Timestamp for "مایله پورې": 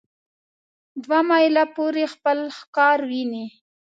1.27-2.03